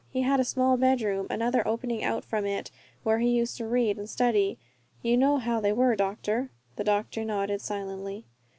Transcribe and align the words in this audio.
He 0.11 0.23
had 0.23 0.39
a 0.39 0.43
small 0.43 0.77
bedroom, 0.77 1.27
and 1.29 1.43
another 1.43 1.67
opening 1.67 2.03
out 2.03 2.25
from 2.25 2.43
it, 2.43 2.71
where 3.03 3.19
he 3.19 3.29
used 3.29 3.55
to 3.57 3.67
read 3.67 3.99
and 3.99 4.09
study. 4.09 4.57
You 5.03 5.15
know 5.15 5.37
how 5.37 5.59
they 5.59 5.73
were, 5.73 5.95
doctor!" 5.95 6.49
The 6.75 6.83
doctor 6.83 7.23
nodded 7.23 7.61
silently. 7.61 8.25